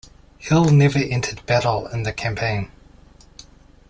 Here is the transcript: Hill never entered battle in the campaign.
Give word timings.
Hill 0.39 0.65
never 0.71 0.97
entered 0.97 1.45
battle 1.45 1.85
in 1.85 2.01
the 2.01 2.11
campaign. 2.11 2.71